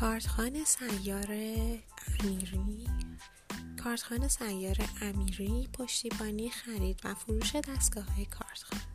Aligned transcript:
کارتخانه 0.00 0.64
سیار 0.64 1.26
امیری. 2.20 2.86
کارتخانه 3.84 4.28
سیار 4.28 4.76
امیری 5.02 5.68
پشتیبانی 5.72 6.50
خرید 6.50 7.00
و 7.04 7.14
فروش 7.14 7.56
دستگاه 7.56 8.04
های 8.04 8.24
کارتخانه 8.24 8.89